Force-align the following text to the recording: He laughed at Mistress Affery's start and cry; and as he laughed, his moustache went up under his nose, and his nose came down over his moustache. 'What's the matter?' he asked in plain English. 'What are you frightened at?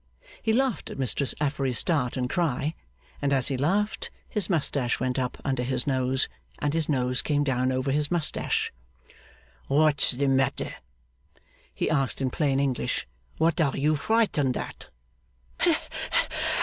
He 0.41 0.51
laughed 0.51 0.89
at 0.89 0.97
Mistress 0.97 1.35
Affery's 1.39 1.77
start 1.77 2.17
and 2.17 2.27
cry; 2.27 2.73
and 3.21 3.31
as 3.31 3.49
he 3.49 3.55
laughed, 3.55 4.09
his 4.27 4.49
moustache 4.49 4.99
went 4.99 5.19
up 5.19 5.39
under 5.45 5.61
his 5.61 5.85
nose, 5.85 6.27
and 6.57 6.73
his 6.73 6.89
nose 6.89 7.21
came 7.21 7.43
down 7.43 7.71
over 7.71 7.91
his 7.91 8.09
moustache. 8.09 8.73
'What's 9.67 10.09
the 10.09 10.25
matter?' 10.27 10.73
he 11.71 11.87
asked 11.87 12.19
in 12.19 12.31
plain 12.31 12.59
English. 12.59 13.05
'What 13.37 13.61
are 13.61 13.77
you 13.77 13.95
frightened 13.95 14.57
at? 14.57 14.89